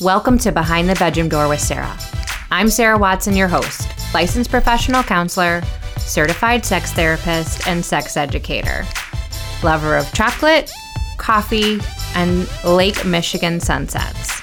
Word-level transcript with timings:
Welcome 0.00 0.38
to 0.38 0.50
Behind 0.50 0.88
the 0.88 0.94
Bedroom 0.94 1.28
Door 1.28 1.48
with 1.48 1.60
Sarah. 1.60 1.94
I'm 2.50 2.70
Sarah 2.70 2.96
Watson, 2.96 3.36
your 3.36 3.48
host, 3.48 3.86
licensed 4.14 4.50
professional 4.50 5.02
counselor, 5.02 5.60
certified 5.98 6.64
sex 6.64 6.90
therapist, 6.90 7.68
and 7.68 7.84
sex 7.84 8.16
educator. 8.16 8.86
Lover 9.62 9.98
of 9.98 10.10
chocolate, 10.14 10.72
coffee, 11.18 11.80
and 12.14 12.48
Lake 12.64 13.04
Michigan 13.04 13.60
sunsets. 13.60 14.40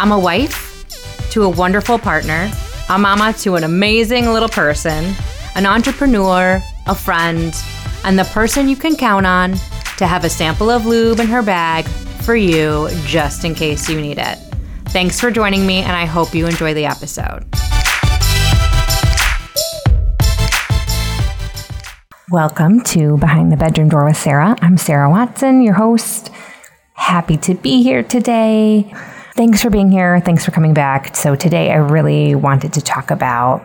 I'm 0.00 0.10
a 0.10 0.18
wife 0.18 0.84
to 1.30 1.44
a 1.44 1.48
wonderful 1.48 1.96
partner, 1.96 2.50
a 2.88 2.98
mama 2.98 3.32
to 3.34 3.54
an 3.54 3.62
amazing 3.62 4.32
little 4.32 4.48
person, 4.48 5.14
an 5.54 5.66
entrepreneur, 5.66 6.60
a 6.88 6.94
friend, 6.96 7.54
and 8.02 8.18
the 8.18 8.24
person 8.24 8.68
you 8.68 8.74
can 8.74 8.96
count 8.96 9.24
on 9.24 9.52
to 9.98 10.08
have 10.08 10.24
a 10.24 10.28
sample 10.28 10.68
of 10.68 10.84
lube 10.84 11.20
in 11.20 11.28
her 11.28 11.42
bag 11.42 11.86
for 12.24 12.34
you 12.34 12.88
just 13.04 13.44
in 13.44 13.54
case 13.54 13.88
you 13.88 14.00
need 14.00 14.18
it. 14.18 14.49
Thanks 14.92 15.20
for 15.20 15.30
joining 15.30 15.64
me, 15.64 15.82
and 15.82 15.92
I 15.92 16.04
hope 16.04 16.34
you 16.34 16.48
enjoy 16.48 16.74
the 16.74 16.86
episode. 16.86 17.46
Welcome 22.32 22.80
to 22.86 23.16
Behind 23.18 23.52
the 23.52 23.56
Bedroom 23.56 23.88
Door 23.88 24.06
with 24.06 24.16
Sarah. 24.16 24.56
I'm 24.60 24.76
Sarah 24.76 25.08
Watson, 25.08 25.62
your 25.62 25.74
host. 25.74 26.32
Happy 26.94 27.36
to 27.36 27.54
be 27.54 27.84
here 27.84 28.02
today. 28.02 28.92
Thanks 29.36 29.62
for 29.62 29.70
being 29.70 29.92
here. 29.92 30.18
Thanks 30.18 30.44
for 30.44 30.50
coming 30.50 30.74
back. 30.74 31.14
So, 31.14 31.36
today 31.36 31.70
I 31.70 31.76
really 31.76 32.34
wanted 32.34 32.72
to 32.72 32.80
talk 32.80 33.12
about 33.12 33.62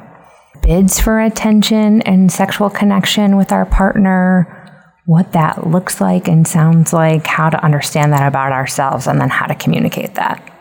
bids 0.61 0.99
for 0.99 1.19
attention 1.19 2.03
and 2.03 2.31
sexual 2.31 2.69
connection 2.69 3.35
with 3.35 3.51
our 3.51 3.65
partner, 3.65 5.01
what 5.07 5.31
that 5.31 5.65
looks 5.65 5.99
like 5.99 6.27
and 6.27 6.47
sounds 6.47 6.93
like, 6.93 7.25
how 7.25 7.49
to 7.49 7.65
understand 7.65 8.13
that 8.13 8.27
about 8.27 8.51
ourselves, 8.51 9.07
and 9.07 9.19
then 9.19 9.29
how 9.29 9.47
to 9.47 9.55
communicate 9.55 10.13
that. 10.13 10.51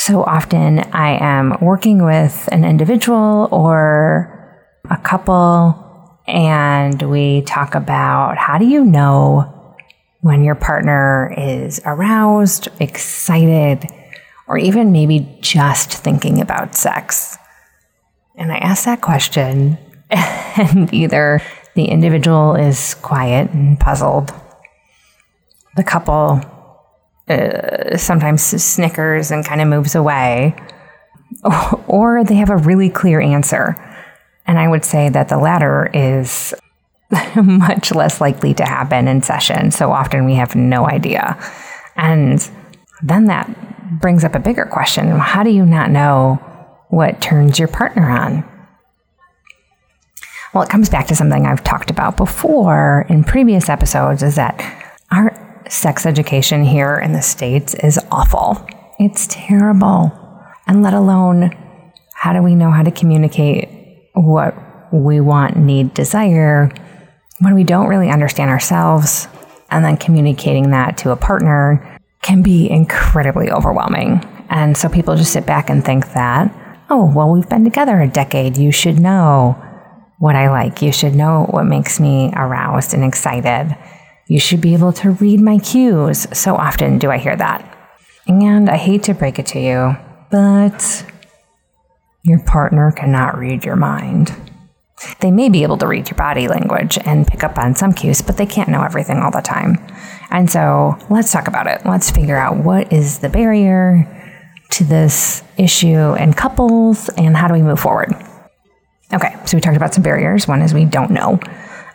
So 0.00 0.24
often 0.24 0.78
I 0.78 1.18
am 1.22 1.58
working 1.60 2.02
with 2.02 2.48
an 2.50 2.64
individual 2.64 3.50
or 3.52 4.58
a 4.88 4.96
couple, 4.96 6.18
and 6.26 7.02
we 7.02 7.42
talk 7.42 7.74
about 7.74 8.38
how 8.38 8.56
do 8.56 8.64
you 8.64 8.82
know 8.82 9.76
when 10.22 10.42
your 10.42 10.54
partner 10.54 11.34
is 11.36 11.82
aroused, 11.84 12.68
excited, 12.80 13.84
or 14.48 14.56
even 14.56 14.90
maybe 14.90 15.36
just 15.42 15.92
thinking 15.92 16.40
about 16.40 16.76
sex? 16.76 17.36
And 18.36 18.50
I 18.50 18.56
ask 18.56 18.86
that 18.86 19.02
question, 19.02 19.76
and 20.10 20.92
either 20.94 21.42
the 21.74 21.84
individual 21.84 22.54
is 22.54 22.94
quiet 22.94 23.50
and 23.50 23.78
puzzled, 23.78 24.32
the 25.76 25.84
couple 25.84 26.40
uh, 27.30 27.96
sometimes 27.96 28.42
snickers 28.42 29.30
and 29.30 29.44
kind 29.44 29.60
of 29.60 29.68
moves 29.68 29.94
away, 29.94 30.54
or 31.86 32.24
they 32.24 32.34
have 32.36 32.50
a 32.50 32.56
really 32.56 32.90
clear 32.90 33.20
answer. 33.20 33.76
And 34.46 34.58
I 34.58 34.68
would 34.68 34.84
say 34.84 35.08
that 35.08 35.28
the 35.28 35.38
latter 35.38 35.90
is 35.94 36.54
much 37.36 37.92
less 37.92 38.20
likely 38.20 38.54
to 38.54 38.64
happen 38.64 39.08
in 39.08 39.22
session. 39.22 39.70
So 39.70 39.92
often 39.92 40.24
we 40.24 40.34
have 40.34 40.54
no 40.56 40.88
idea. 40.88 41.38
And 41.96 42.50
then 43.02 43.26
that 43.26 44.00
brings 44.00 44.24
up 44.24 44.34
a 44.34 44.38
bigger 44.38 44.64
question 44.66 45.08
how 45.18 45.42
do 45.42 45.50
you 45.50 45.66
not 45.66 45.90
know 45.90 46.36
what 46.88 47.20
turns 47.20 47.58
your 47.58 47.68
partner 47.68 48.10
on? 48.10 48.44
Well, 50.52 50.64
it 50.64 50.70
comes 50.70 50.88
back 50.88 51.06
to 51.08 51.14
something 51.14 51.46
I've 51.46 51.62
talked 51.62 51.90
about 51.90 52.16
before 52.16 53.06
in 53.08 53.22
previous 53.22 53.68
episodes 53.68 54.22
is 54.22 54.34
that 54.34 54.58
our 55.12 55.39
sex 55.70 56.04
education 56.04 56.64
here 56.64 56.98
in 56.98 57.12
the 57.12 57.22
States 57.22 57.74
is 57.74 57.98
awful. 58.10 58.66
It's 58.98 59.26
terrible. 59.28 60.12
And 60.66 60.82
let 60.82 60.94
alone, 60.94 61.50
how 62.14 62.32
do 62.32 62.42
we 62.42 62.54
know 62.54 62.70
how 62.70 62.82
to 62.82 62.90
communicate 62.90 63.68
what 64.14 64.54
we 64.92 65.20
want, 65.20 65.56
need, 65.56 65.94
desire 65.94 66.70
when 67.38 67.54
we 67.54 67.64
don't 67.64 67.88
really 67.88 68.10
understand 68.10 68.50
ourselves? 68.50 69.28
And 69.70 69.84
then 69.84 69.96
communicating 69.96 70.70
that 70.70 70.98
to 70.98 71.12
a 71.12 71.16
partner 71.16 71.98
can 72.22 72.42
be 72.42 72.68
incredibly 72.68 73.50
overwhelming. 73.50 74.24
And 74.50 74.76
so 74.76 74.88
people 74.88 75.16
just 75.16 75.32
sit 75.32 75.46
back 75.46 75.70
and 75.70 75.84
think 75.84 76.12
that, 76.12 76.52
oh, 76.90 77.10
well, 77.14 77.30
we've 77.30 77.48
been 77.48 77.64
together 77.64 78.00
a 78.00 78.08
decade. 78.08 78.58
You 78.58 78.72
should 78.72 78.98
know 78.98 79.52
what 80.18 80.34
I 80.34 80.50
like. 80.50 80.82
You 80.82 80.92
should 80.92 81.14
know 81.14 81.46
what 81.50 81.64
makes 81.64 82.00
me 82.00 82.32
aroused 82.34 82.92
and 82.92 83.04
excited. 83.04 83.76
You 84.30 84.38
should 84.38 84.60
be 84.60 84.74
able 84.74 84.92
to 84.92 85.10
read 85.10 85.40
my 85.40 85.58
cues. 85.58 86.28
So 86.32 86.54
often 86.54 87.00
do 87.00 87.10
I 87.10 87.18
hear 87.18 87.34
that. 87.34 87.66
And 88.28 88.70
I 88.70 88.76
hate 88.76 89.02
to 89.04 89.14
break 89.14 89.40
it 89.40 89.46
to 89.46 89.58
you, 89.58 89.96
but 90.30 91.04
your 92.22 92.38
partner 92.44 92.92
cannot 92.92 93.36
read 93.36 93.64
your 93.64 93.74
mind. 93.74 94.32
They 95.18 95.32
may 95.32 95.48
be 95.48 95.64
able 95.64 95.78
to 95.78 95.88
read 95.88 96.08
your 96.08 96.16
body 96.16 96.46
language 96.46 96.96
and 97.04 97.26
pick 97.26 97.42
up 97.42 97.58
on 97.58 97.74
some 97.74 97.92
cues, 97.92 98.22
but 98.22 98.36
they 98.36 98.46
can't 98.46 98.68
know 98.68 98.84
everything 98.84 99.18
all 99.18 99.32
the 99.32 99.40
time. 99.40 99.84
And 100.30 100.48
so 100.48 100.96
let's 101.10 101.32
talk 101.32 101.48
about 101.48 101.66
it. 101.66 101.84
Let's 101.84 102.12
figure 102.12 102.36
out 102.36 102.56
what 102.58 102.92
is 102.92 103.18
the 103.18 103.30
barrier 103.30 104.06
to 104.70 104.84
this 104.84 105.42
issue 105.56 106.14
in 106.14 106.34
couples 106.34 107.08
and 107.16 107.36
how 107.36 107.48
do 107.48 107.54
we 107.54 107.62
move 107.62 107.80
forward. 107.80 108.14
Okay, 109.12 109.34
so 109.44 109.56
we 109.56 109.60
talked 109.60 109.76
about 109.76 109.92
some 109.92 110.04
barriers. 110.04 110.46
One 110.46 110.62
is 110.62 110.72
we 110.72 110.84
don't 110.84 111.10
know. 111.10 111.40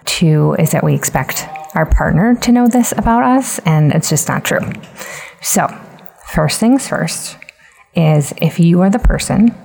Two 0.04 0.54
is 0.60 0.72
that 0.72 0.84
we 0.84 0.96
expect 0.96 1.48
our 1.76 1.86
partner 1.86 2.36
to 2.36 2.52
know 2.52 2.68
this 2.68 2.94
about 2.94 3.24
us, 3.24 3.60
and 3.60 3.92
it's 3.92 4.10
just 4.10 4.28
not 4.28 4.46
true. 4.46 4.72
So, 5.42 5.68
first 6.34 6.60
things 6.60 6.88
first 6.88 7.38
is 7.96 8.34
if 8.42 8.60
you 8.60 8.82
are 8.82 8.90
the 8.90 9.00
person 9.00 9.56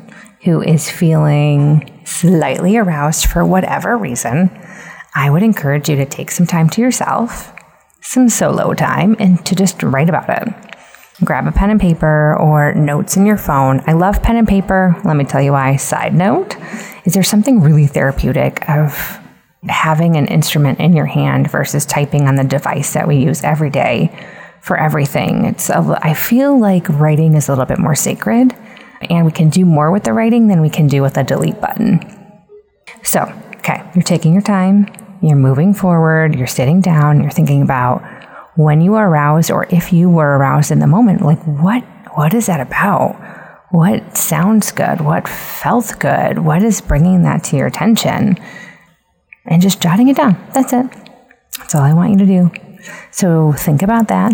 who 0.45 0.63
is 0.63 0.91
feeling 0.91 2.03
slightly 2.05 2.77
aroused 2.77 3.27
for 3.27 3.45
whatever 3.45 3.97
reason, 3.97 4.51
I 5.15 5.31
would 5.31 5.43
encourage 5.43 5.89
you 5.89 5.97
to 5.97 6.07
take 6.07 6.31
some 6.31 6.47
time 6.47 6.69
to 6.71 6.81
yourself, 6.81 7.53
some 8.01 8.29
solo 8.29 8.75
time, 8.75 9.17
and 9.19 9.45
to 9.47 9.55
just 9.55 9.83
write 9.83 10.09
about 10.09 10.29
it. 10.31 10.49
Grab 11.25 11.47
a 11.47 11.53
pen 11.53 11.71
and 11.71 11.81
paper 11.81 12.37
or 12.39 12.73
notes 12.75 13.17
in 13.17 13.27
your 13.27 13.37
phone. 13.37 13.83
I 13.87 13.93
love 13.93 14.23
pen 14.23 14.37
and 14.37 14.49
paper. 14.49 14.97
Let 15.05 15.17
me 15.17 15.25
tell 15.25 15.43
you 15.43 15.53
why. 15.53 15.77
Side 15.77 16.15
note 16.15 16.57
is 17.05 17.13
there 17.15 17.23
something 17.23 17.61
really 17.61 17.87
therapeutic 17.87 18.69
of 18.69 19.20
having 19.69 20.17
an 20.17 20.27
instrument 20.27 20.81
in 20.81 20.95
your 20.95 21.07
hand 21.07 21.51
versus 21.51 21.85
typing 21.85 22.27
on 22.27 22.37
the 22.37 22.45
device 22.45 22.93
that 22.95 23.07
we 23.07 23.17
use 23.17 23.45
every 23.45 23.71
day 23.71 24.11
for 24.63 24.79
everything. 24.79 25.45
It's 25.45 25.71
a, 25.71 25.99
I 26.03 26.15
feel 26.15 26.59
like 26.59 26.89
writing 26.89 27.35
is 27.35 27.49
a 27.49 27.53
little 27.53 27.67
bit 27.67 27.79
more 27.79 27.95
sacred 27.95 28.55
and 29.03 29.25
we 29.25 29.33
can 29.33 29.51
do 29.51 29.65
more 29.65 29.91
with 29.91 30.05
the 30.05 30.13
writing 30.13 30.49
than 30.49 30.61
we 30.61 30.71
can 30.71 30.87
do 30.87 31.03
with 31.03 31.17
a 31.17 31.25
delete 31.25 31.61
button. 31.61 32.01
So, 33.03 33.33
okay, 33.57 33.83
you're 33.95 34.03
taking 34.03 34.33
your 34.33 34.43
time, 34.43 34.87
you're 35.23 35.37
moving 35.37 35.75
forward, 35.75 36.35
you're 36.35 36.47
sitting 36.47 36.81
down, 36.81 37.21
you're 37.21 37.31
thinking 37.31 37.63
about 37.63 38.03
when 38.57 38.81
you 38.81 38.95
are 38.95 39.09
aroused 39.09 39.51
or 39.51 39.67
if 39.71 39.93
you 39.93 40.11
were 40.11 40.37
aroused 40.37 40.71
in 40.71 40.81
the 40.81 40.87
moment, 40.87 41.23
like 41.23 41.43
what 41.45 41.83
what 42.15 42.35
is 42.35 42.47
that 42.47 42.61
about? 42.61 43.15
What 43.71 44.17
sounds 44.17 44.73
good? 44.73 45.01
What 45.01 45.29
felt 45.29 45.95
good? 46.01 46.41
What 46.41 46.63
is 46.63 46.81
bringing 46.81 47.23
that 47.23 47.45
to 47.45 47.57
your 47.57 47.69
attention? 47.69 48.37
And 49.51 49.61
just 49.61 49.83
jotting 49.83 50.09
it 50.09 50.17
down. 50.17 50.43
That's 50.55 50.73
it. 50.73 50.87
That's 51.59 51.75
all 51.75 51.83
I 51.83 51.93
want 51.93 52.13
you 52.13 52.19
to 52.19 52.27
do. 52.27 52.51
So 53.11 53.53
think 53.53 53.83
about 53.83 54.09
that. 54.09 54.33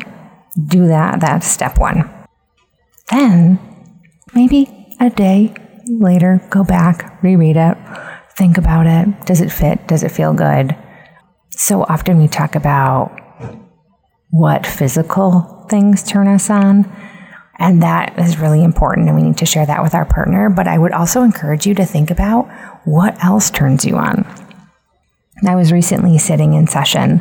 Do 0.67 0.87
that. 0.87 1.21
That's 1.21 1.47
step 1.47 1.79
one. 1.79 2.09
Then, 3.11 3.59
maybe 4.35 4.95
a 5.01 5.11
day 5.11 5.55
later, 5.87 6.41
go 6.51 6.65
back, 6.65 7.23
reread 7.23 7.57
it, 7.57 7.77
think 8.37 8.59
about 8.59 8.87
it. 8.87 9.27
Does 9.27 9.41
it 9.41 9.51
fit? 9.51 9.87
Does 9.87 10.03
it 10.03 10.11
feel 10.11 10.33
good? 10.33 10.77
So 11.51 11.83
often 11.85 12.19
we 12.19 12.29
talk 12.29 12.55
about 12.55 13.17
what 14.31 14.67
physical 14.67 15.67
things 15.71 16.03
turn 16.03 16.29
us 16.29 16.51
on. 16.51 16.91
And 17.59 17.83
that 17.83 18.19
is 18.19 18.39
really 18.39 18.63
important, 18.63 19.09
and 19.09 19.17
we 19.17 19.23
need 19.23 19.39
to 19.39 19.47
share 19.47 19.65
that 19.65 19.83
with 19.83 19.95
our 19.95 20.05
partner. 20.05 20.51
But 20.51 20.69
I 20.69 20.77
would 20.77 20.93
also 20.93 21.23
encourage 21.23 21.67
you 21.67 21.75
to 21.75 21.87
think 21.87 22.11
about 22.11 22.51
what 22.85 23.23
else 23.25 23.51
turns 23.51 23.85
you 23.85 23.97
on. 23.97 24.27
I 25.49 25.57
was 25.57 25.73
recently 25.73 26.19
sitting 26.19 26.55
in 26.55 26.67
session 26.67 27.21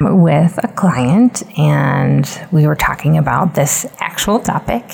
with 0.00 0.58
a 0.62 0.68
client 0.68 1.42
and 1.58 2.28
we 2.50 2.66
were 2.66 2.76
talking 2.76 3.16
about 3.16 3.54
this 3.54 3.86
actual 3.98 4.40
topic 4.40 4.84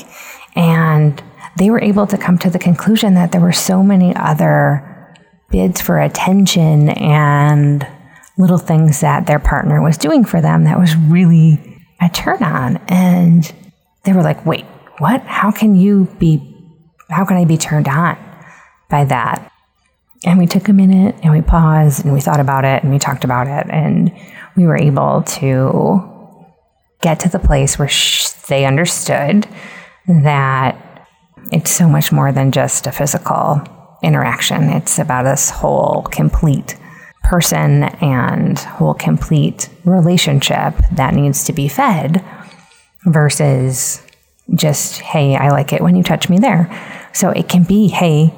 and 0.55 1.23
they 1.57 1.71
were 1.71 1.81
able 1.81 2.07
to 2.07 2.19
come 2.19 2.39
to 2.39 2.51
the 2.51 2.59
conclusion 2.59 3.15
that 3.15 3.33
there 3.33 3.41
were 3.41 3.53
so 3.53 3.83
many 3.83 4.15
other 4.15 5.17
bids 5.51 5.81
for 5.81 6.01
attention 6.01 6.91
and 6.91 7.87
little 8.39 8.59
things 8.59 9.01
that 9.01 9.27
their 9.27 9.39
partner 9.39 9.83
was 9.83 9.99
doing 9.99 10.25
for 10.25 10.41
them 10.41 10.65
that 10.65 10.79
was 10.79 10.97
really 10.97 11.79
a 12.01 12.09
turn 12.09 12.43
on. 12.43 12.77
And 12.89 13.53
they 14.05 14.13
were 14.13 14.23
like 14.23 14.45
wait 14.47 14.65
what? 14.99 15.23
How 15.23 15.51
can 15.51 15.77
you 15.77 16.07
be 16.19 16.47
how 17.11 17.25
can 17.25 17.37
i 17.37 17.45
be 17.45 17.59
turned 17.59 17.89
on 17.89 18.17
by 18.89 19.05
that 19.05 19.51
and 20.25 20.39
we 20.39 20.47
took 20.47 20.69
a 20.69 20.73
minute 20.73 21.17
and 21.23 21.33
we 21.33 21.41
paused 21.41 22.05
and 22.05 22.13
we 22.13 22.21
thought 22.21 22.41
about 22.41 22.65
it 22.65 22.83
and 22.83 22.93
we 22.93 22.99
talked 22.99 23.25
about 23.25 23.47
it 23.47 23.67
and 23.71 24.13
we 24.57 24.67
were 24.67 24.77
able 24.77 25.23
to 25.23 26.07
get 27.01 27.21
to 27.21 27.29
the 27.29 27.39
place 27.39 27.79
where 27.79 27.89
sh- 27.89 28.29
they 28.49 28.67
understood 28.67 29.47
that 30.07 31.07
it's 31.51 31.71
so 31.71 31.89
much 31.89 32.13
more 32.13 32.33
than 32.33 32.53
just 32.53 32.87
a 32.87 32.93
physical 32.93 33.63
interaction. 34.03 34.65
It's 34.65 34.99
about 34.99 35.25
this 35.25 35.51
whole 35.51 36.03
complete 36.11 36.77
person 37.23 37.85
and 37.85 38.59
whole 38.59 38.95
complete 38.95 39.69
relationship 39.85 40.75
that 40.93 41.15
needs 41.15 41.45
to 41.45 41.53
be 41.53 41.69
fed 41.69 42.25
versus 43.05 44.03
just, 44.55 45.01
hey, 45.01 45.37
I 45.37 45.51
like 45.51 45.73
it 45.73 45.81
when 45.81 45.97
you 45.97 46.03
touch 46.03 46.29
me 46.29 46.39
there. 46.39 46.69
So 47.13 47.31
it 47.31 47.49
can 47.49 47.65
be, 47.65 47.89
hey, 47.89 48.35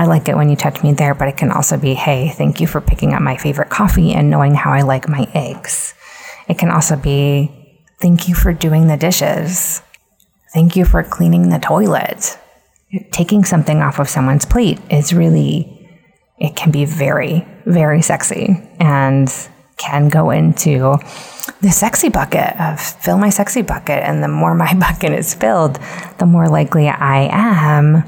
I 0.00 0.06
like 0.06 0.30
it 0.30 0.34
when 0.34 0.48
you 0.48 0.56
touch 0.56 0.82
me 0.82 0.94
there, 0.94 1.14
but 1.14 1.28
it 1.28 1.36
can 1.36 1.52
also 1.52 1.76
be, 1.76 1.92
hey, 1.92 2.30
thank 2.30 2.58
you 2.58 2.66
for 2.66 2.80
picking 2.80 3.12
up 3.12 3.20
my 3.20 3.36
favorite 3.36 3.68
coffee 3.68 4.14
and 4.14 4.30
knowing 4.30 4.54
how 4.54 4.72
I 4.72 4.80
like 4.80 5.10
my 5.10 5.30
eggs. 5.34 5.92
It 6.48 6.56
can 6.56 6.70
also 6.70 6.96
be, 6.96 7.76
thank 8.00 8.26
you 8.26 8.34
for 8.34 8.54
doing 8.54 8.86
the 8.86 8.96
dishes. 8.96 9.82
Thank 10.54 10.74
you 10.74 10.86
for 10.86 11.02
cleaning 11.02 11.50
the 11.50 11.58
toilet. 11.58 12.38
Taking 13.10 13.44
something 13.44 13.82
off 13.82 13.98
of 13.98 14.08
someone's 14.08 14.46
plate 14.46 14.80
is 14.90 15.12
really, 15.12 15.86
it 16.38 16.56
can 16.56 16.72
be 16.72 16.86
very, 16.86 17.46
very 17.66 18.00
sexy 18.00 18.56
and 18.78 19.30
can 19.76 20.08
go 20.08 20.30
into 20.30 20.96
the 21.60 21.70
sexy 21.70 22.08
bucket 22.08 22.58
of 22.58 22.80
fill 22.80 23.18
my 23.18 23.28
sexy 23.28 23.60
bucket. 23.60 24.02
And 24.02 24.22
the 24.22 24.28
more 24.28 24.54
my 24.54 24.72
bucket 24.80 25.12
is 25.12 25.34
filled, 25.34 25.78
the 26.16 26.24
more 26.24 26.48
likely 26.48 26.88
I 26.88 27.28
am 27.30 28.04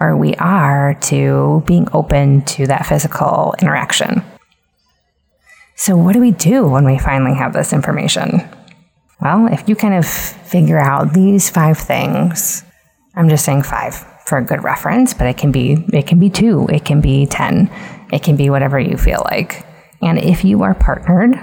or 0.00 0.16
we 0.16 0.34
are 0.36 0.94
to 0.94 1.62
being 1.66 1.86
open 1.92 2.42
to 2.46 2.66
that 2.66 2.86
physical 2.86 3.54
interaction. 3.60 4.22
So, 5.76 5.96
what 5.96 6.14
do 6.14 6.20
we 6.20 6.30
do 6.30 6.66
when 6.66 6.84
we 6.84 6.98
finally 6.98 7.34
have 7.34 7.52
this 7.52 7.72
information? 7.72 8.42
Well, 9.20 9.52
if 9.52 9.68
you 9.68 9.76
kind 9.76 9.94
of 9.94 10.06
figure 10.06 10.78
out 10.78 11.12
these 11.12 11.50
five 11.50 11.78
things, 11.78 12.64
I'm 13.14 13.28
just 13.28 13.44
saying 13.44 13.62
five 13.62 13.94
for 14.26 14.38
a 14.38 14.44
good 14.44 14.64
reference, 14.64 15.12
but 15.14 15.26
it 15.26 15.36
can 15.36 15.52
be 15.52 15.84
it 15.92 16.06
can 16.06 16.18
be 16.18 16.30
two, 16.30 16.66
it 16.68 16.84
can 16.84 17.00
be 17.00 17.26
10, 17.26 17.70
it 18.12 18.22
can 18.22 18.36
be 18.36 18.50
whatever 18.50 18.78
you 18.78 18.96
feel 18.96 19.22
like. 19.24 19.66
And 20.02 20.18
if 20.18 20.44
you 20.44 20.62
are 20.62 20.74
partnered, 20.74 21.34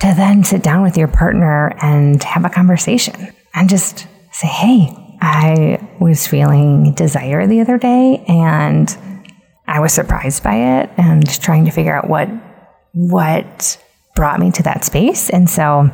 to 0.00 0.14
then 0.14 0.44
sit 0.44 0.62
down 0.62 0.82
with 0.82 0.96
your 0.96 1.08
partner 1.08 1.76
and 1.80 2.22
have 2.22 2.44
a 2.44 2.50
conversation 2.50 3.32
and 3.54 3.68
just 3.68 4.06
say, 4.30 4.46
"Hey, 4.46 5.05
I 5.20 5.86
was 6.00 6.26
feeling 6.26 6.92
desire 6.94 7.46
the 7.46 7.60
other 7.60 7.78
day 7.78 8.24
and 8.28 8.96
I 9.66 9.80
was 9.80 9.92
surprised 9.92 10.42
by 10.42 10.54
it 10.54 10.90
and 10.96 11.28
trying 11.40 11.64
to 11.64 11.70
figure 11.70 11.96
out 11.96 12.08
what 12.08 12.28
what 12.92 13.82
brought 14.14 14.40
me 14.40 14.50
to 14.50 14.62
that 14.62 14.84
space. 14.84 15.28
And 15.28 15.48
so 15.50 15.90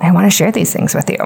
I 0.00 0.12
want 0.12 0.30
to 0.30 0.36
share 0.36 0.52
these 0.52 0.72
things 0.72 0.94
with 0.94 1.10
you. 1.10 1.18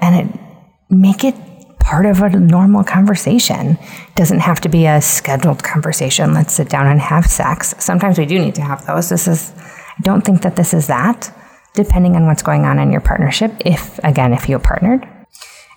And 0.00 0.16
it 0.16 0.40
make 0.88 1.22
it 1.22 1.36
part 1.78 2.06
of 2.06 2.20
a 2.22 2.30
normal 2.30 2.82
conversation. 2.82 3.78
Doesn't 4.16 4.40
have 4.40 4.60
to 4.62 4.68
be 4.68 4.86
a 4.86 5.00
scheduled 5.00 5.62
conversation. 5.62 6.34
Let's 6.34 6.54
sit 6.54 6.68
down 6.68 6.86
and 6.86 7.00
have 7.00 7.26
sex. 7.26 7.74
Sometimes 7.78 8.18
we 8.18 8.26
do 8.26 8.38
need 8.38 8.54
to 8.56 8.62
have 8.62 8.86
those. 8.86 9.08
This 9.08 9.28
is 9.28 9.52
I 9.56 10.02
don't 10.02 10.22
think 10.22 10.42
that 10.42 10.56
this 10.56 10.72
is 10.72 10.86
that, 10.86 11.32
depending 11.74 12.16
on 12.16 12.26
what's 12.26 12.42
going 12.42 12.64
on 12.64 12.78
in 12.78 12.90
your 12.90 13.00
partnership. 13.00 13.52
If 13.64 13.98
again, 14.02 14.32
if 14.32 14.48
you're 14.48 14.58
partnered, 14.58 15.06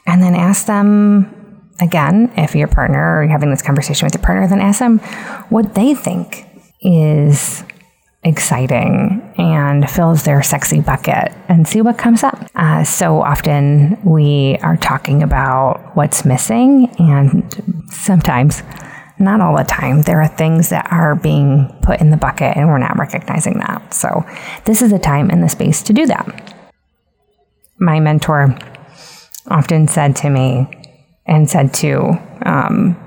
and 0.06 0.22
then 0.22 0.36
ask 0.36 0.66
them 0.66 1.44
again, 1.80 2.32
if 2.38 2.56
your 2.56 2.68
partner 2.68 3.18
or 3.18 3.24
you're 3.24 3.32
having 3.32 3.50
this 3.50 3.62
conversation 3.62 4.06
with 4.06 4.14
your 4.14 4.24
partner, 4.24 4.48
then 4.48 4.60
ask 4.60 4.80
them 4.80 5.00
what 5.50 5.76
they 5.76 5.94
think 5.94 6.48
is 6.82 7.64
exciting 8.24 9.34
and 9.38 9.90
fills 9.90 10.24
their 10.24 10.42
sexy 10.42 10.80
bucket 10.80 11.34
and 11.50 11.68
see 11.68 11.82
what 11.82 11.98
comes 11.98 12.24
up. 12.24 12.40
Uh, 12.56 12.84
so 12.84 13.22
often 13.22 13.98
we 14.04 14.58
are 14.62 14.78
talking 14.78 15.22
about 15.24 15.96
what's 15.96 16.24
missing, 16.24 16.90
and 17.00 17.86
sometimes, 17.90 18.64
not 19.20 19.42
all 19.42 19.58
the 19.58 19.64
time, 19.64 20.02
there 20.04 20.22
are 20.22 20.28
things 20.28 20.70
that 20.70 20.88
are 20.92 21.16
being 21.16 21.76
put 21.82 22.00
in 22.02 22.10
the 22.10 22.18
bucket 22.18 22.56
and 22.58 22.68
we're 22.68 22.78
not 22.78 22.98
recognizing 22.98 23.60
that. 23.60 23.94
So, 23.94 24.26
this 24.66 24.82
is 24.82 24.92
a 24.92 25.00
time 25.00 25.30
and 25.30 25.44
the 25.44 25.50
space 25.50 25.84
to 25.84 25.94
do 25.94 26.06
that. 26.08 26.56
My 27.78 28.00
mentor 28.00 28.58
often 29.48 29.88
said 29.88 30.16
to 30.18 30.30
me 30.30 30.68
and 31.26 31.50
said 31.50 31.74
to 31.76 32.20
um, 32.46 32.98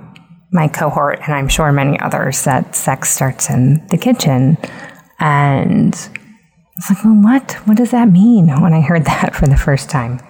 my 0.50 0.68
cohort, 0.68 1.20
and 1.22 1.34
I'm 1.34 1.48
sure 1.48 1.70
many 1.72 1.98
others, 2.00 2.44
that 2.44 2.74
sex 2.74 3.10
starts 3.10 3.50
in 3.50 3.86
the 3.88 3.98
kitchen. 3.98 4.56
And 5.18 5.94
I 5.94 6.72
was 6.76 6.90
like, 6.90 7.04
well, 7.04 7.14
what? 7.14 7.52
What 7.66 7.76
does 7.76 7.90
that 7.90 8.10
mean 8.10 8.48
when 8.60 8.72
I 8.72 8.80
heard 8.80 9.04
that 9.06 9.34
for 9.34 9.46
the 9.46 9.56
first 9.56 9.90
time? 9.90 10.20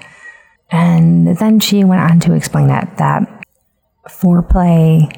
And 0.70 1.36
then 1.38 1.60
she 1.60 1.84
went 1.84 2.00
on 2.00 2.20
to 2.20 2.34
explain 2.34 2.68
that 2.68 2.96
that 2.98 3.44
foreplay 4.08 5.12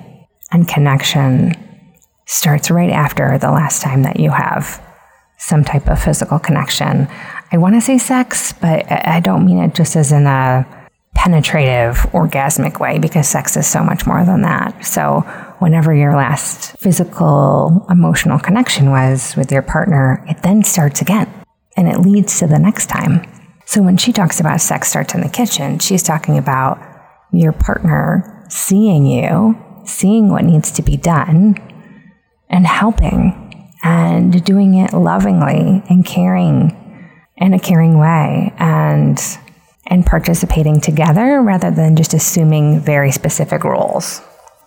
and 0.51 0.69
connection 0.69 1.55
starts 2.27 2.71
right 2.71 2.91
after 2.91 3.39
the 3.39 3.51
last 3.51 3.81
time 3.81 4.03
that 4.03 4.21
you 4.21 4.31
have 4.31 4.83
some 5.39 5.65
type 5.65 5.89
of 5.89 6.03
physical 6.03 6.39
connection. 6.39 7.09
I 7.51 7.57
want 7.57 7.75
to 7.77 7.81
say 7.81 7.97
sex, 7.97 8.53
but 8.53 8.91
I 8.91 9.21
don't 9.21 9.47
mean 9.47 9.59
it 9.59 9.75
just 9.75 9.97
as 9.97 10.13
in 10.13 10.27
a 10.27 10.67
penetrative, 11.19 11.97
orgasmic 12.13 12.79
way 12.79 13.01
because 13.01 13.27
sex 13.27 13.57
is 13.57 13.67
so 13.67 13.83
much 13.83 14.07
more 14.07 14.25
than 14.25 14.43
that. 14.43 14.87
So, 14.87 15.23
whenever 15.59 15.93
your 15.93 16.15
last 16.15 16.79
physical, 16.79 17.85
emotional 17.91 18.39
connection 18.39 18.91
was 18.91 19.35
with 19.35 19.51
your 19.51 19.63
partner, 19.63 20.25
it 20.29 20.45
then 20.45 20.63
starts 20.63 21.03
again 21.03 21.29
and 21.77 21.89
it 21.89 21.99
leads 21.99 22.39
to 22.39 22.47
the 22.47 22.61
next 22.61 22.87
time. 22.87 23.29
So, 23.67 23.83
when 23.83 23.97
she 23.97 24.13
talks 24.13 24.39
about 24.39 24.61
sex 24.61 24.91
starts 24.91 25.13
in 25.13 25.21
the 25.21 25.29
kitchen, 25.29 25.81
she's 25.81 26.05
talking 26.05 26.39
about 26.39 26.79
your 27.33 27.53
partner 27.53 28.47
seeing 28.49 29.05
you, 29.05 29.59
seeing 29.85 30.31
what 30.31 30.45
needs 30.45 30.71
to 30.71 30.83
be 30.83 30.97
done, 30.97 31.57
and 32.49 32.65
helping 32.65 33.73
and 33.83 34.45
doing 34.45 34.75
it 34.75 34.93
lovingly 34.93 35.83
and 35.91 36.07
caring 36.07 36.77
in 37.37 37.55
a 37.55 37.59
caring 37.59 37.99
way. 37.99 38.55
And 38.59 39.21
and 39.89 40.07
participating 40.07 40.81
together 40.81 41.43
rather 41.43 41.71
than 41.71 41.97
just 41.97 42.15
assuming 42.15 42.79
very 42.81 43.11
specific 43.11 43.65
roles. 43.65 44.23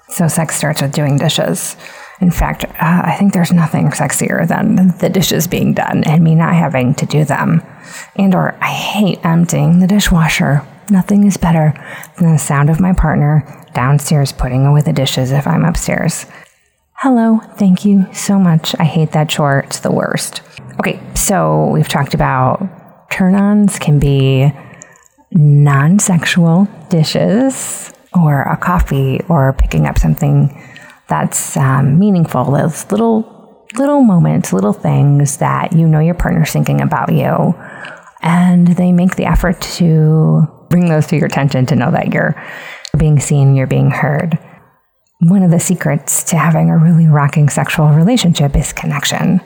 So, 0.09 0.27
sex 0.27 0.55
starts 0.55 0.81
with 0.81 0.91
doing 0.91 1.17
dishes. 1.17 1.77
In 2.19 2.31
fact, 2.31 2.65
uh, 2.65 3.01
I 3.05 3.15
think 3.17 3.33
there's 3.33 3.53
nothing 3.53 3.89
sexier 3.91 4.47
than 4.47 4.97
the 4.97 5.09
dishes 5.09 5.47
being 5.47 5.73
done 5.73 6.03
and 6.03 6.23
me 6.23 6.35
not 6.35 6.53
having 6.53 6.93
to 6.95 7.05
do 7.05 7.23
them. 7.23 7.63
And 8.15 8.35
or 8.35 8.55
I 8.61 8.67
hate 8.67 9.25
emptying 9.25 9.79
the 9.79 9.87
dishwasher. 9.87 10.67
Nothing 10.89 11.25
is 11.25 11.37
better 11.37 11.73
than 12.17 12.33
the 12.33 12.37
sound 12.37 12.69
of 12.69 12.79
my 12.79 12.93
partner 12.93 13.45
downstairs 13.73 14.33
putting 14.33 14.65
away 14.65 14.81
the 14.81 14.93
dishes 14.93 15.31
if 15.31 15.47
I'm 15.47 15.63
upstairs. 15.63 16.25
Hello, 16.95 17.39
thank 17.55 17.85
you 17.85 18.05
so 18.13 18.37
much. 18.37 18.75
I 18.77 18.83
hate 18.83 19.13
that 19.13 19.29
chore. 19.29 19.59
It's 19.59 19.79
the 19.79 19.91
worst. 19.91 20.41
Okay, 20.79 21.01
so 21.15 21.69
we've 21.69 21.87
talked 21.87 22.13
about 22.13 23.09
turn 23.09 23.35
ons 23.35 23.79
can 23.79 23.99
be 23.99 24.51
non 25.31 25.99
sexual 25.99 26.67
dishes 26.89 27.93
or 28.13 28.41
a 28.43 28.57
coffee 28.57 29.21
or 29.29 29.53
picking 29.53 29.87
up 29.87 29.97
something 29.97 30.49
that's 31.07 31.57
um, 31.57 31.99
meaningful, 31.99 32.45
those 32.51 32.89
little, 32.91 33.67
little 33.75 34.01
moments, 34.01 34.53
little 34.53 34.73
things 34.73 35.37
that 35.37 35.73
you 35.73 35.87
know 35.87 35.99
your 35.99 36.15
partner's 36.15 36.51
thinking 36.51 36.81
about 36.81 37.11
you. 37.13 37.55
And 38.21 38.67
they 38.67 38.91
make 38.91 39.15
the 39.15 39.25
effort 39.25 39.59
to 39.61 40.47
bring 40.69 40.89
those 40.89 41.07
to 41.07 41.17
your 41.17 41.25
attention 41.25 41.65
to 41.67 41.75
know 41.75 41.91
that 41.91 42.13
you're 42.13 42.41
being 42.97 43.19
seen, 43.19 43.55
you're 43.55 43.67
being 43.67 43.91
heard. 43.91 44.37
One 45.19 45.43
of 45.43 45.51
the 45.51 45.59
secrets 45.59 46.23
to 46.25 46.37
having 46.37 46.69
a 46.69 46.77
really 46.77 47.07
rocking 47.07 47.49
sexual 47.49 47.89
relationship 47.89 48.55
is 48.55 48.73
connection. 48.73 49.41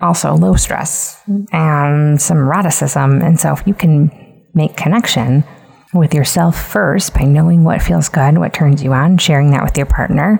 Also, 0.00 0.34
low 0.34 0.54
stress 0.54 1.22
and 1.52 2.20
some 2.20 2.38
eroticism. 2.38 3.20
And 3.22 3.38
so, 3.38 3.52
if 3.52 3.66
you 3.66 3.74
can 3.74 4.10
make 4.54 4.76
connection 4.76 5.44
with 5.92 6.14
yourself 6.14 6.60
first 6.60 7.14
by 7.14 7.22
knowing 7.22 7.64
what 7.64 7.82
feels 7.82 8.08
good, 8.08 8.38
what 8.38 8.54
turns 8.54 8.82
you 8.82 8.92
on, 8.92 9.18
sharing 9.18 9.50
that 9.50 9.64
with 9.64 9.76
your 9.76 9.86
partner. 9.86 10.38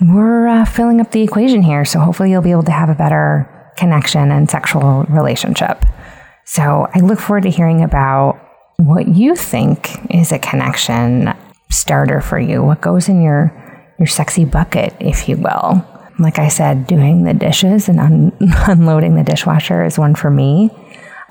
We're 0.00 0.48
uh, 0.48 0.64
filling 0.64 1.00
up 1.00 1.10
the 1.10 1.22
equation 1.22 1.62
here, 1.62 1.84
so 1.84 2.00
hopefully 2.00 2.30
you'll 2.30 2.42
be 2.42 2.50
able 2.50 2.62
to 2.64 2.72
have 2.72 2.88
a 2.88 2.94
better 2.94 3.48
connection 3.76 4.30
and 4.30 4.48
sexual 4.48 5.04
relationship. 5.04 5.84
So 6.44 6.88
I 6.94 7.00
look 7.00 7.18
forward 7.18 7.44
to 7.44 7.50
hearing 7.50 7.82
about 7.82 8.40
what 8.76 9.08
you 9.08 9.36
think 9.36 9.90
is 10.10 10.32
a 10.32 10.38
connection 10.38 11.32
starter 11.70 12.20
for 12.20 12.38
you. 12.38 12.62
What 12.62 12.80
goes 12.80 13.08
in 13.08 13.22
your 13.22 13.58
your 13.98 14.06
sexy 14.06 14.44
bucket, 14.44 14.94
if 14.98 15.28
you 15.28 15.36
will. 15.36 15.86
Like 16.18 16.38
I 16.38 16.48
said, 16.48 16.86
doing 16.86 17.24
the 17.24 17.34
dishes 17.34 17.88
and 17.88 18.00
un- 18.00 18.32
unloading 18.40 19.14
the 19.14 19.22
dishwasher 19.22 19.84
is 19.84 19.98
one 19.98 20.14
for 20.14 20.30
me. 20.30 20.70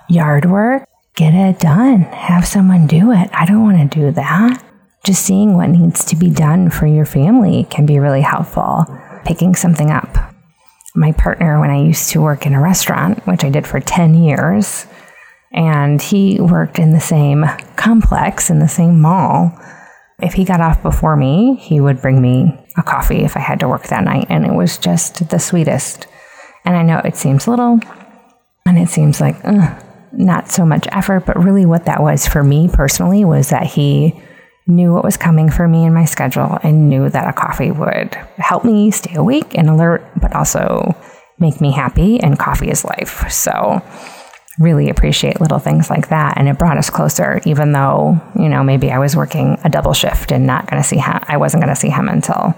Yard 0.09 0.45
work, 0.45 0.83
get 1.15 1.33
it 1.33 1.59
done. 1.59 2.01
Have 2.01 2.45
someone 2.47 2.87
do 2.87 3.11
it. 3.11 3.29
I 3.33 3.45
don't 3.45 3.63
want 3.63 3.91
to 3.91 3.99
do 3.99 4.11
that. 4.11 4.63
Just 5.03 5.23
seeing 5.25 5.55
what 5.55 5.69
needs 5.69 6.05
to 6.05 6.15
be 6.15 6.29
done 6.29 6.69
for 6.69 6.85
your 6.85 7.05
family 7.05 7.65
can 7.69 7.85
be 7.85 7.99
really 7.99 8.21
helpful. 8.21 8.85
Picking 9.25 9.55
something 9.55 9.91
up. 9.91 10.15
My 10.95 11.11
partner, 11.13 11.59
when 11.59 11.69
I 11.69 11.81
used 11.81 12.09
to 12.11 12.21
work 12.21 12.45
in 12.45 12.53
a 12.53 12.61
restaurant, 12.61 13.25
which 13.25 13.43
I 13.43 13.49
did 13.49 13.65
for 13.65 13.79
10 13.79 14.13
years, 14.13 14.85
and 15.53 16.01
he 16.01 16.39
worked 16.39 16.79
in 16.79 16.93
the 16.93 16.99
same 16.99 17.45
complex 17.75 18.49
in 18.49 18.59
the 18.59 18.67
same 18.67 18.99
mall, 18.99 19.57
If 20.21 20.33
he 20.33 20.45
got 20.45 20.61
off 20.61 20.83
before 20.83 21.15
me, 21.15 21.55
he 21.55 21.81
would 21.81 21.99
bring 21.99 22.21
me 22.21 22.55
a 22.77 22.83
coffee 22.83 23.23
if 23.23 23.35
I 23.35 23.39
had 23.39 23.59
to 23.61 23.67
work 23.67 23.87
that 23.87 24.03
night. 24.03 24.27
And 24.29 24.45
it 24.45 24.53
was 24.53 24.77
just 24.77 25.29
the 25.29 25.39
sweetest. 25.39 26.05
And 26.63 26.77
I 26.77 26.83
know 26.83 27.01
it 27.03 27.15
seems 27.15 27.47
little 27.47 27.79
and 28.65 28.77
it 28.77 28.89
seems 28.89 29.19
like 29.19 29.35
ugh, 29.43 29.83
not 30.13 30.49
so 30.49 30.65
much 30.65 30.87
effort, 30.91 31.25
but 31.25 31.41
really 31.41 31.65
what 31.65 31.85
that 31.85 32.01
was 32.01 32.27
for 32.27 32.43
me 32.43 32.69
personally 32.71 33.25
was 33.25 33.49
that 33.49 33.65
he 33.65 34.21
knew 34.67 34.93
what 34.93 35.03
was 35.03 35.17
coming 35.17 35.49
for 35.49 35.67
me 35.67 35.85
in 35.85 35.93
my 35.93 36.05
schedule 36.05 36.57
and 36.63 36.89
knew 36.89 37.09
that 37.09 37.27
a 37.27 37.33
coffee 37.33 37.71
would 37.71 38.13
help 38.37 38.63
me 38.63 38.91
stay 38.91 39.15
awake 39.15 39.57
and 39.57 39.69
alert, 39.69 40.03
but 40.19 40.33
also 40.35 40.95
make 41.39 41.59
me 41.59 41.71
happy. 41.71 42.19
And 42.19 42.37
coffee 42.37 42.69
is 42.69 42.85
life. 42.85 43.29
So, 43.31 43.81
really 44.59 44.89
appreciate 44.89 45.41
little 45.41 45.59
things 45.59 45.89
like 45.89 46.09
that. 46.09 46.37
And 46.37 46.47
it 46.47 46.59
brought 46.59 46.77
us 46.77 46.89
closer, 46.89 47.41
even 47.45 47.71
though, 47.71 48.21
you 48.37 48.49
know, 48.49 48.63
maybe 48.63 48.91
I 48.91 48.99
was 48.99 49.15
working 49.15 49.57
a 49.63 49.69
double 49.69 49.93
shift 49.93 50.31
and 50.31 50.45
not 50.45 50.69
going 50.69 50.81
to 50.81 50.87
see 50.87 50.97
him. 50.97 51.19
I 51.23 51.37
wasn't 51.37 51.63
going 51.63 51.73
to 51.73 51.79
see 51.79 51.89
him 51.89 52.07
until 52.07 52.53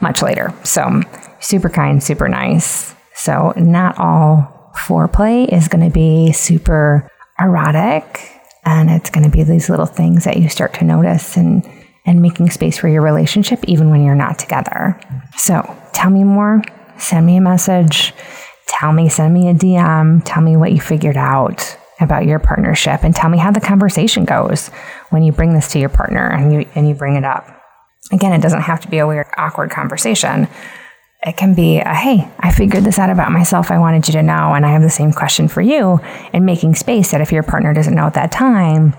much 0.00 0.22
later. 0.22 0.54
So, 0.64 1.02
super 1.40 1.68
kind, 1.68 2.02
super 2.02 2.28
nice. 2.28 2.94
So, 3.14 3.52
not 3.56 3.98
all 3.98 4.57
foreplay 4.78 5.48
is 5.52 5.68
going 5.68 5.84
to 5.84 5.92
be 5.92 6.32
super 6.32 7.10
erotic 7.38 8.32
and 8.64 8.90
it's 8.90 9.10
going 9.10 9.24
to 9.24 9.30
be 9.30 9.42
these 9.42 9.68
little 9.68 9.86
things 9.86 10.24
that 10.24 10.36
you 10.36 10.48
start 10.48 10.74
to 10.74 10.84
notice 10.84 11.36
and 11.36 11.68
and 12.06 12.22
making 12.22 12.48
space 12.48 12.78
for 12.78 12.88
your 12.88 13.02
relationship 13.02 13.62
even 13.66 13.90
when 13.90 14.02
you're 14.02 14.14
not 14.14 14.38
together. 14.38 14.98
So, 15.36 15.76
tell 15.92 16.08
me 16.08 16.24
more, 16.24 16.62
send 16.96 17.26
me 17.26 17.36
a 17.36 17.40
message, 17.40 18.14
tell 18.66 18.92
me, 18.92 19.10
send 19.10 19.34
me 19.34 19.50
a 19.50 19.54
DM, 19.54 20.22
tell 20.24 20.42
me 20.42 20.56
what 20.56 20.72
you 20.72 20.80
figured 20.80 21.18
out 21.18 21.76
about 22.00 22.24
your 22.24 22.38
partnership 22.38 23.04
and 23.04 23.14
tell 23.14 23.28
me 23.28 23.36
how 23.36 23.50
the 23.50 23.60
conversation 23.60 24.24
goes 24.24 24.68
when 25.10 25.22
you 25.22 25.32
bring 25.32 25.52
this 25.52 25.70
to 25.72 25.78
your 25.78 25.90
partner 25.90 26.30
and 26.30 26.52
you 26.52 26.66
and 26.74 26.88
you 26.88 26.94
bring 26.94 27.16
it 27.16 27.24
up. 27.24 27.46
Again, 28.10 28.32
it 28.32 28.40
doesn't 28.40 28.62
have 28.62 28.80
to 28.80 28.88
be 28.88 28.98
a 28.98 29.06
weird 29.06 29.26
awkward 29.36 29.70
conversation 29.70 30.48
it 31.26 31.36
can 31.36 31.54
be 31.54 31.78
a, 31.78 31.94
hey, 31.94 32.30
I 32.38 32.52
figured 32.52 32.84
this 32.84 32.98
out 32.98 33.10
about 33.10 33.32
myself. 33.32 33.70
I 33.70 33.78
wanted 33.78 34.06
you 34.06 34.12
to 34.12 34.22
know. 34.22 34.54
And 34.54 34.64
I 34.64 34.70
have 34.70 34.82
the 34.82 34.90
same 34.90 35.12
question 35.12 35.48
for 35.48 35.60
you. 35.60 36.00
And 36.32 36.46
making 36.46 36.76
space 36.76 37.10
that 37.10 37.20
if 37.20 37.32
your 37.32 37.42
partner 37.42 37.74
doesn't 37.74 37.94
know 37.94 38.06
at 38.06 38.14
that 38.14 38.30
time, 38.30 38.94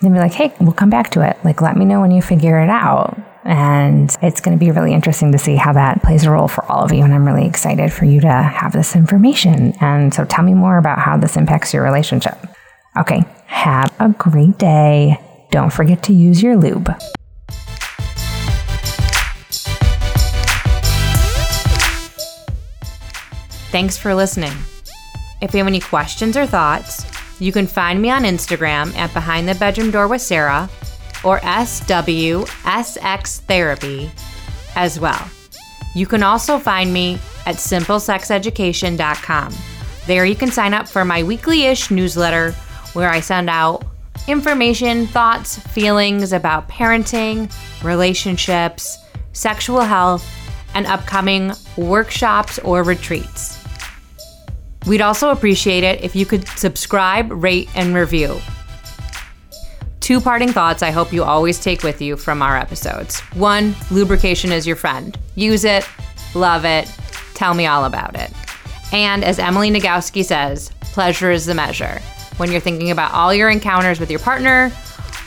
then 0.00 0.12
be 0.12 0.18
like, 0.18 0.32
hey, 0.32 0.52
we'll 0.60 0.72
come 0.72 0.90
back 0.90 1.10
to 1.10 1.28
it. 1.28 1.36
Like, 1.44 1.60
let 1.60 1.76
me 1.76 1.84
know 1.84 2.00
when 2.00 2.10
you 2.10 2.22
figure 2.22 2.58
it 2.58 2.70
out. 2.70 3.18
And 3.44 4.16
it's 4.22 4.40
going 4.40 4.56
to 4.56 4.64
be 4.64 4.70
really 4.70 4.94
interesting 4.94 5.32
to 5.32 5.38
see 5.38 5.56
how 5.56 5.72
that 5.72 6.02
plays 6.02 6.24
a 6.24 6.30
role 6.30 6.48
for 6.48 6.64
all 6.70 6.84
of 6.84 6.92
you. 6.92 7.02
And 7.02 7.12
I'm 7.12 7.26
really 7.26 7.46
excited 7.46 7.92
for 7.92 8.04
you 8.04 8.20
to 8.20 8.32
have 8.32 8.72
this 8.72 8.96
information. 8.96 9.74
And 9.80 10.14
so 10.14 10.24
tell 10.24 10.44
me 10.44 10.54
more 10.54 10.78
about 10.78 11.00
how 11.00 11.16
this 11.16 11.36
impacts 11.36 11.74
your 11.74 11.82
relationship. 11.82 12.38
Okay, 12.96 13.24
have 13.46 13.92
a 13.98 14.10
great 14.10 14.58
day. 14.58 15.20
Don't 15.50 15.72
forget 15.72 16.02
to 16.04 16.12
use 16.12 16.42
your 16.42 16.56
lube. 16.56 16.94
Thanks 23.72 23.96
for 23.96 24.14
listening. 24.14 24.52
If 25.40 25.54
you 25.54 25.58
have 25.58 25.66
any 25.66 25.80
questions 25.80 26.36
or 26.36 26.44
thoughts, 26.44 27.06
you 27.40 27.52
can 27.52 27.66
find 27.66 28.02
me 28.02 28.10
on 28.10 28.24
Instagram 28.24 28.94
at 28.96 29.14
Behind 29.14 29.48
the 29.48 29.54
Bedroom 29.54 29.90
Door 29.90 30.08
with 30.08 30.20
Sarah 30.20 30.68
or 31.24 31.40
SWSX 31.40 33.40
Therapy 33.40 34.10
as 34.76 35.00
well. 35.00 35.26
You 35.94 36.06
can 36.06 36.22
also 36.22 36.58
find 36.58 36.92
me 36.92 37.14
at 37.46 37.56
simplesexeducation.com. 37.56 39.54
There 40.06 40.26
you 40.26 40.36
can 40.36 40.50
sign 40.50 40.74
up 40.74 40.86
for 40.86 41.06
my 41.06 41.22
weekly 41.22 41.64
ish 41.64 41.90
newsletter 41.90 42.52
where 42.92 43.08
I 43.08 43.20
send 43.20 43.48
out 43.48 43.86
information, 44.28 45.06
thoughts, 45.06 45.58
feelings 45.58 46.34
about 46.34 46.68
parenting, 46.68 47.50
relationships, 47.82 48.98
sexual 49.32 49.80
health, 49.80 50.30
and 50.74 50.86
upcoming 50.86 51.52
workshops 51.78 52.58
or 52.58 52.82
retreats. 52.82 53.61
We'd 54.86 55.00
also 55.00 55.30
appreciate 55.30 55.84
it 55.84 56.02
if 56.02 56.16
you 56.16 56.26
could 56.26 56.46
subscribe, 56.48 57.30
rate, 57.30 57.68
and 57.74 57.94
review. 57.94 58.40
Two 60.00 60.20
parting 60.20 60.50
thoughts 60.50 60.82
I 60.82 60.90
hope 60.90 61.12
you 61.12 61.22
always 61.22 61.60
take 61.60 61.84
with 61.84 62.02
you 62.02 62.16
from 62.16 62.42
our 62.42 62.56
episodes. 62.56 63.20
One, 63.34 63.74
lubrication 63.90 64.50
is 64.50 64.66
your 64.66 64.74
friend. 64.74 65.16
Use 65.36 65.64
it, 65.64 65.88
love 66.34 66.64
it, 66.64 66.92
tell 67.34 67.54
me 67.54 67.66
all 67.66 67.84
about 67.84 68.16
it. 68.16 68.32
And 68.92 69.22
as 69.22 69.38
Emily 69.38 69.70
Nagoski 69.70 70.24
says, 70.24 70.70
pleasure 70.80 71.30
is 71.30 71.46
the 71.46 71.54
measure. 71.54 72.00
When 72.36 72.50
you're 72.50 72.60
thinking 72.60 72.90
about 72.90 73.12
all 73.12 73.32
your 73.32 73.48
encounters 73.48 74.00
with 74.00 74.10
your 74.10 74.20
partner 74.20 74.72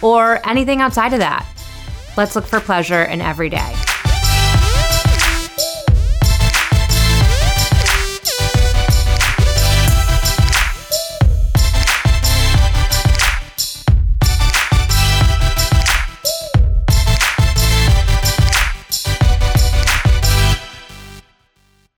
or 0.02 0.46
anything 0.48 0.82
outside 0.82 1.14
of 1.14 1.20
that, 1.20 1.48
let's 2.18 2.36
look 2.36 2.46
for 2.46 2.60
pleasure 2.60 3.04
in 3.04 3.22
every 3.22 3.50
day. 3.50 3.74